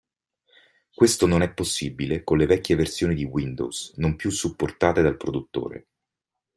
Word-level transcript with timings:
Questo 0.95 1.27
non 1.27 1.43
è 1.43 1.53
possibile 1.53 2.23
con 2.23 2.39
le 2.39 2.47
vecchie 2.47 2.75
versioni 2.75 3.13
di 3.13 3.23
Windows, 3.25 3.93
non 3.97 4.15
più 4.15 4.31
supportate 4.31 5.03
dal 5.03 5.15
produttore. 5.15 5.89